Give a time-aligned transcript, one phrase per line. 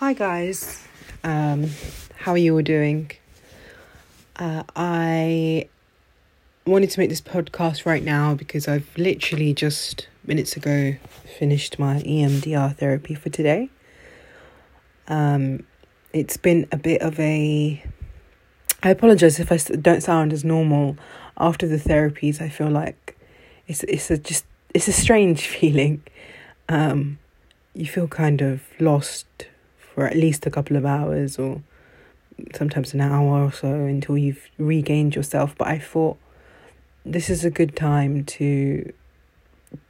[0.00, 0.86] Hi guys,
[1.24, 1.68] um,
[2.18, 3.10] how are you all doing?
[4.36, 5.68] Uh, I
[6.64, 10.94] wanted to make this podcast right now because I've literally just minutes ago
[11.36, 13.70] finished my EMDR therapy for today.
[15.08, 15.66] Um,
[16.12, 17.82] it's been a bit of a.
[18.84, 20.96] I apologize if I don't sound as normal
[21.38, 22.40] after the therapies.
[22.40, 23.18] I feel like
[23.66, 26.04] it's it's a just it's a strange feeling.
[26.68, 27.18] Um,
[27.74, 29.26] you feel kind of lost
[29.98, 31.60] for at least a couple of hours or
[32.54, 35.56] sometimes an hour or so until you've regained yourself.
[35.58, 36.16] But I thought
[37.04, 38.92] this is a good time to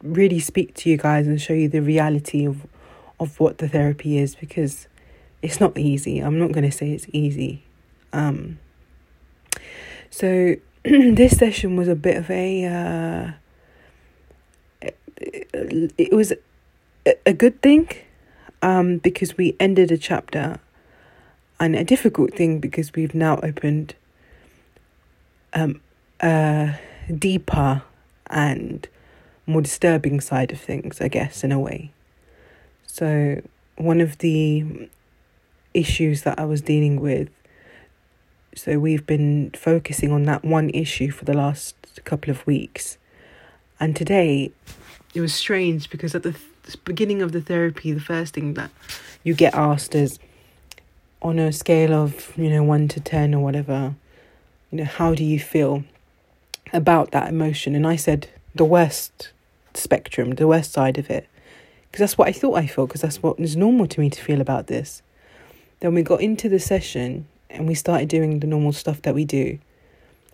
[0.02, 2.66] really speak to you guys and show you the reality of
[3.20, 4.88] of what the therapy is because
[5.42, 6.20] it's not easy.
[6.20, 7.62] I'm not going to say it's easy.
[8.14, 8.58] Um,
[10.08, 13.32] so this session was a bit of a uh,
[15.18, 16.32] it, it was
[17.26, 17.90] a good thing
[18.62, 20.58] um, because we ended a chapter
[21.60, 23.94] and a difficult thing because we've now opened
[25.54, 25.80] um,
[26.22, 26.78] a
[27.16, 27.82] deeper
[28.30, 28.88] and
[29.46, 31.92] more disturbing side of things, I guess, in a way.
[32.86, 33.42] So,
[33.76, 34.88] one of the
[35.72, 37.30] issues that I was dealing with,
[38.54, 42.98] so we've been focusing on that one issue for the last couple of weeks.
[43.80, 44.50] And today,
[45.14, 46.36] it was strange because at the
[46.76, 48.70] beginning of the therapy, the first thing that
[49.22, 50.18] you get asked is
[51.20, 53.94] on a scale of, you know, 1 to 10 or whatever,
[54.70, 55.84] you know, how do you feel
[56.72, 57.74] about that emotion?
[57.74, 59.30] And I said the worst
[59.74, 61.28] spectrum, the worst side of it.
[61.90, 64.22] Because that's what I thought I felt, because that's what is normal to me to
[64.22, 65.02] feel about this.
[65.80, 69.24] Then we got into the session and we started doing the normal stuff that we
[69.24, 69.58] do.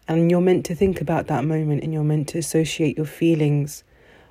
[0.09, 3.85] And you're meant to think about that moment and you're meant to associate your feelings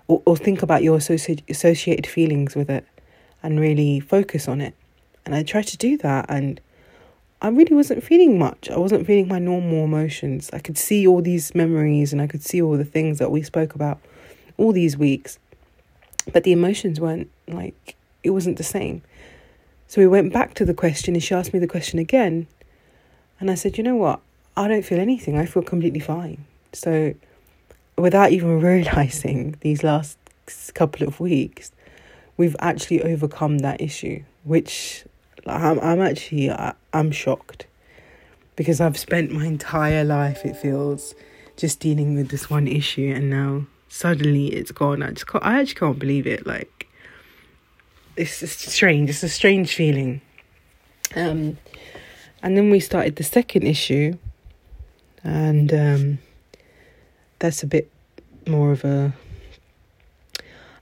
[0.07, 2.85] or, or think about your associ- associated feelings with it
[3.41, 4.73] and really focus on it.
[5.25, 6.59] And I tried to do that and
[7.41, 8.69] I really wasn't feeling much.
[8.69, 10.49] I wasn't feeling my normal emotions.
[10.53, 13.41] I could see all these memories and I could see all the things that we
[13.41, 13.99] spoke about
[14.57, 15.39] all these weeks.
[16.31, 19.01] But the emotions weren't like, it wasn't the same.
[19.87, 22.47] So we went back to the question and she asked me the question again.
[23.39, 24.21] And I said, you know what?
[24.55, 25.37] I don't feel anything.
[25.37, 26.45] I feel completely fine.
[26.71, 27.13] So
[27.97, 30.17] without even realizing these last
[30.73, 31.71] couple of weeks,
[32.37, 35.05] we've actually overcome that issue, which
[35.45, 36.51] I'm, I'm actually,
[36.93, 37.67] I'm shocked
[38.55, 41.15] because I've spent my entire life, it feels,
[41.57, 45.03] just dealing with this one issue and now suddenly it's gone.
[45.03, 46.45] I just can't, I actually can't believe it.
[46.47, 46.87] Like,
[48.15, 49.09] it's, it's strange.
[49.09, 50.21] It's a strange feeling.
[51.15, 51.57] Um,
[52.41, 54.17] and then we started the second issue
[55.23, 56.19] and, um,
[57.43, 57.91] that's a bit
[58.47, 59.11] more of a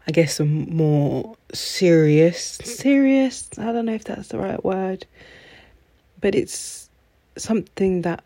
[0.07, 5.07] I guess a more serious serious I don't know if that's the right word
[6.21, 6.87] but it's
[7.35, 8.23] something that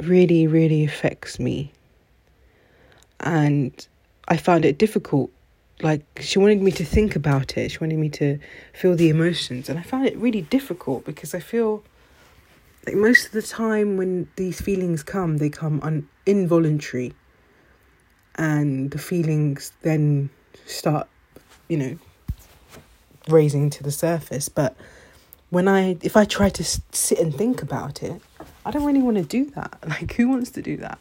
[0.00, 1.72] really really affects me.
[3.18, 3.74] And
[4.28, 5.32] I found it difficult
[5.82, 8.38] like she wanted me to think about it she wanted me to
[8.72, 11.82] feel the emotions and I found it really difficult because I feel
[12.86, 17.14] like most of the time when these feelings come they come un- involuntary
[18.38, 20.30] and the feelings then
[20.64, 21.08] start,
[21.68, 21.98] you know,
[23.28, 24.48] raising to the surface.
[24.48, 24.76] But
[25.50, 28.22] when I, if I try to sit and think about it,
[28.64, 29.78] I don't really want to do that.
[29.88, 30.98] Like, who wants to do that?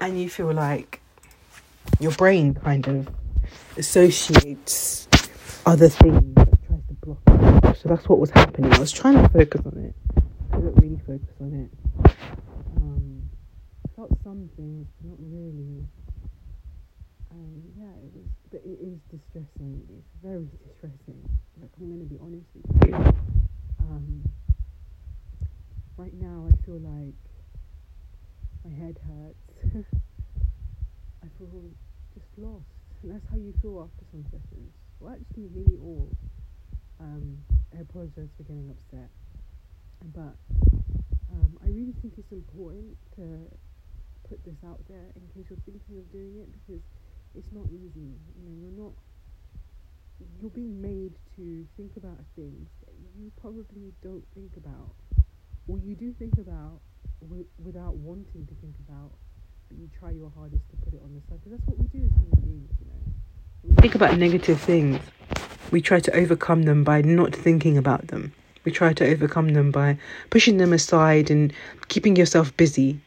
[0.00, 1.00] And you feel like
[2.00, 3.08] your brain kind of
[3.76, 5.06] associates
[5.66, 7.76] other things tries to block it.
[7.78, 8.72] So that's what was happening.
[8.72, 9.94] I was trying to focus on it.
[10.52, 12.14] I couldn't really focus on it.
[12.76, 13.22] Um,
[13.94, 15.86] felt some things, not really.
[17.34, 19.82] Um, yeah, it was, but it is distressing.
[19.90, 21.18] It's very distressing.
[21.60, 22.94] Like I'm to be honest with you.
[23.82, 24.22] Um,
[25.96, 27.18] right now, I feel like
[28.62, 29.44] my head hurts.
[31.24, 31.50] I feel
[32.14, 32.70] just lost,
[33.02, 34.70] and that's how you feel after some sessions.
[35.00, 36.08] Well, actually, really all.
[37.00, 37.42] Um,
[37.76, 39.10] I apologize for getting upset,
[40.14, 40.38] but
[41.34, 43.50] um, I really think it's important to
[44.28, 46.80] put this out there in case you're thinking of doing it because
[47.34, 48.14] it's not easy.
[48.36, 48.92] You know, you're not
[50.40, 54.94] you're being made to think about things that you probably don't think about,
[55.68, 56.80] or you do think about
[57.20, 59.10] w- without wanting to think about,
[59.68, 61.40] but you try your hardest to put it on the side.
[61.42, 62.70] Because that's what we do as human beings.
[62.80, 63.12] You know,
[63.64, 65.00] we think about negative things,
[65.70, 68.32] we try to overcome them by not thinking about them.
[68.64, 69.98] We try to overcome them by
[70.30, 71.52] pushing them aside and
[71.88, 73.00] keeping yourself busy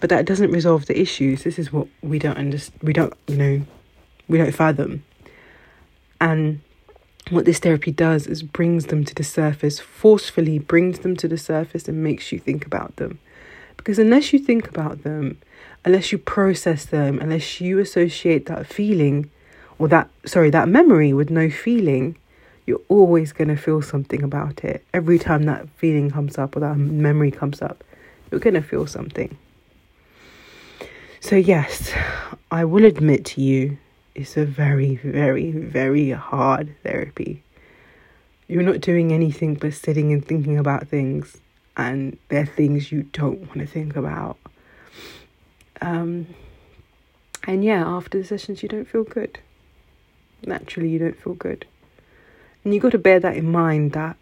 [0.00, 1.44] but that doesn't resolve the issues.
[1.44, 2.80] This is what we don't understand.
[2.82, 3.62] We don't, you know,
[4.28, 5.04] we don't fathom.
[6.20, 6.60] And
[7.30, 11.38] what this therapy does is brings them to the surface, forcefully brings them to the
[11.38, 13.18] surface and makes you think about them.
[13.76, 15.38] Because unless you think about them,
[15.84, 19.30] unless you process them, unless you associate that feeling
[19.78, 22.16] or that, sorry, that memory with no feeling,
[22.66, 24.84] you're always going to feel something about it.
[24.92, 27.84] Every time that feeling comes up or that memory comes up,
[28.30, 29.36] you're going to feel something.
[31.20, 31.92] So, yes,
[32.50, 33.78] I will admit to you
[34.14, 37.42] it's a very, very, very hard therapy.
[38.46, 41.38] You're not doing anything but sitting and thinking about things,
[41.76, 44.38] and they're things you don't want to think about.
[45.80, 46.26] Um,
[47.46, 49.38] and yeah, after the sessions, you don't feel good.
[50.46, 51.66] Naturally, you don't feel good.
[52.64, 54.16] And you've got to bear that in mind that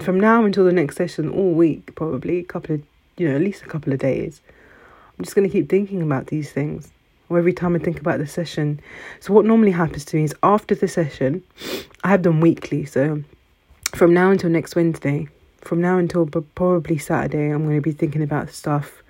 [0.00, 2.82] from now until the next session, all week, probably a couple of,
[3.16, 4.40] you know, at least a couple of days,
[5.18, 6.90] I'm just going to keep thinking about these things
[7.28, 8.80] or every time I think about the session.
[9.20, 11.42] So what normally happens to me is after the session,
[12.04, 12.84] I have them weekly.
[12.84, 13.22] So
[13.94, 15.28] from now until next Wednesday,
[15.60, 19.02] from now until probably Saturday, I'm going to be thinking about stuff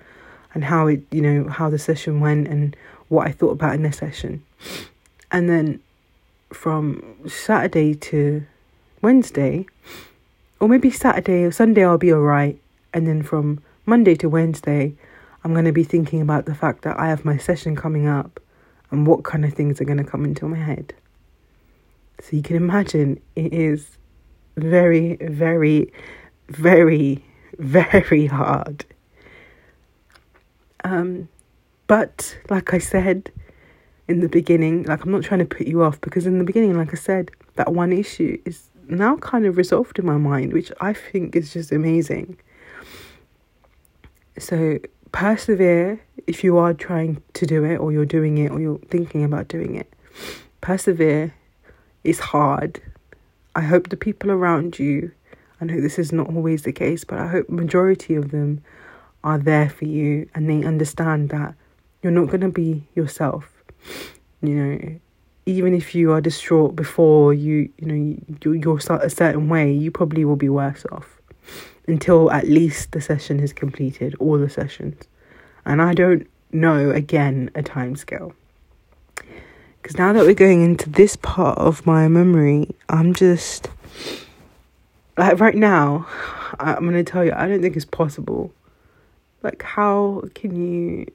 [0.53, 2.75] and how it, you know, how the session went and
[3.09, 4.43] what I thought about in the session.
[5.31, 5.79] And then
[6.51, 8.43] from Saturday to
[9.01, 9.67] Wednesday,
[10.59, 12.59] or maybe Saturday or Sunday, I'll be all right.
[12.93, 14.93] And then from Monday to Wednesday,
[15.43, 18.39] I'm going to be thinking about the fact that I have my session coming up
[18.91, 20.93] and what kind of things are going to come into my head.
[22.21, 23.97] So you can imagine it is
[24.57, 25.91] very, very,
[26.49, 27.23] very,
[27.57, 28.85] very hard.
[30.83, 31.29] Um,
[31.87, 33.31] but like I said
[34.07, 36.77] in the beginning, like I'm not trying to put you off because in the beginning,
[36.77, 40.71] like I said, that one issue is now kind of resolved in my mind, which
[40.81, 42.37] I think is just amazing.
[44.37, 44.79] So
[45.11, 49.23] persevere if you are trying to do it or you're doing it or you're thinking
[49.23, 49.91] about doing it.
[50.61, 51.33] Persevere
[52.03, 52.81] is hard.
[53.55, 55.11] I hope the people around you,
[55.59, 58.61] I know this is not always the case, but I hope majority of them
[59.23, 61.55] are there for you and they understand that
[62.01, 63.49] you're not going to be yourself.
[64.41, 64.99] You know,
[65.45, 69.91] even if you are distraught before you, you know, you, you're a certain way, you
[69.91, 71.18] probably will be worse off
[71.89, 75.03] until at least the session is completed, all the sessions.
[75.65, 78.33] And I don't know again a time scale.
[79.81, 83.69] Because now that we're going into this part of my memory, I'm just
[85.17, 86.07] like right now,
[86.59, 88.53] I'm gonna tell you, I don't think it's possible.
[89.41, 91.05] Like, how can you?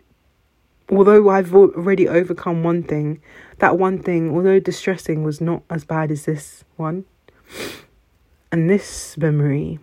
[0.90, 3.20] Although I've already overcome one thing,
[3.58, 7.04] that one thing, although distressing, was not as bad as this one.
[8.52, 9.78] And this memory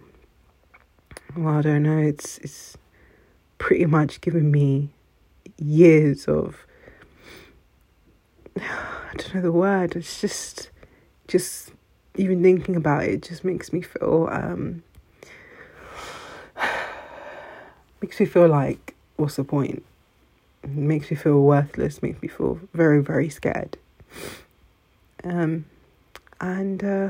[1.36, 1.98] well, I don't know.
[1.98, 2.78] It's it's
[3.58, 4.90] pretty much given me
[5.58, 6.66] years of
[8.58, 9.96] I don't know the word.
[9.96, 10.70] It's just
[11.28, 11.72] just
[12.16, 14.84] even thinking about it just makes me feel um
[18.02, 19.84] makes me feel like what's the point?
[20.64, 23.78] It makes me feel worthless, makes me feel very, very scared.
[25.24, 25.66] Um
[26.40, 27.10] and uh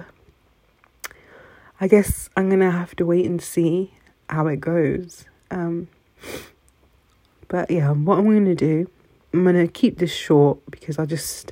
[1.79, 3.94] I guess I'm gonna have to wait and see
[4.31, 5.25] how it goes.
[5.51, 5.88] Um,
[7.48, 8.89] but yeah, what I'm going to do,
[9.33, 11.51] I'm going to keep this short because I just,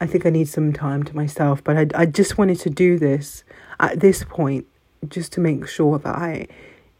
[0.00, 1.62] I think I need some time to myself.
[1.62, 3.44] But I, I just wanted to do this
[3.78, 4.66] at this point
[5.08, 6.46] just to make sure that I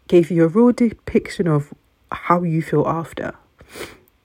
[0.09, 1.73] gave you a real depiction of
[2.11, 3.35] how you feel after.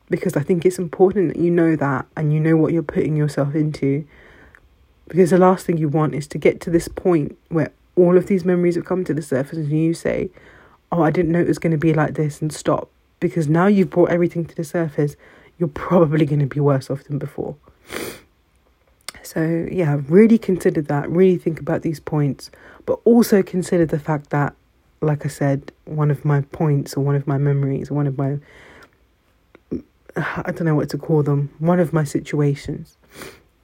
[0.09, 3.15] Because I think it's important that you know that and you know what you're putting
[3.15, 4.05] yourself into.
[5.07, 8.27] Because the last thing you want is to get to this point where all of
[8.27, 10.29] these memories have come to the surface and you say,
[10.91, 12.89] oh, I didn't know it was going to be like this and stop.
[13.19, 15.15] Because now you've brought everything to the surface,
[15.57, 17.55] you're probably going to be worse off than before.
[19.23, 21.09] So, yeah, really consider that.
[21.09, 22.51] Really think about these points.
[22.85, 24.55] But also consider the fact that,
[25.01, 28.37] like I said, one of my points or one of my memories, one of my,
[30.15, 32.95] I don't know what to call them, one of my situations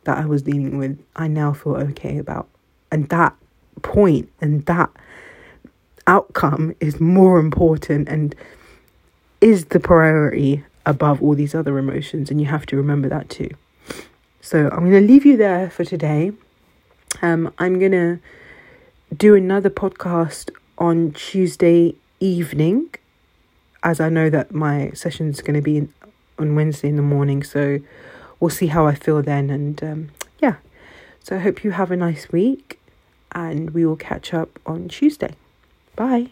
[0.04, 2.50] that I was dealing with, I now feel okay about.
[2.92, 3.36] And that
[3.82, 4.90] point and that
[6.08, 8.36] outcome is more important and
[9.42, 12.30] is the priority above all these other emotions.
[12.30, 13.50] And you have to remember that too.
[14.42, 16.32] So I'm going to leave you there for today.
[17.22, 18.20] Um, I'm going to
[19.16, 22.90] do another podcast on Tuesday evening,
[23.84, 25.94] as I know that my session is going to be in,
[26.40, 27.44] on Wednesday in the morning.
[27.44, 27.80] So
[28.40, 29.50] we'll see how I feel then.
[29.50, 30.56] And um, yeah,
[31.22, 32.80] so I hope you have a nice week
[33.32, 35.36] and we will catch up on Tuesday.
[35.96, 36.28] Bye.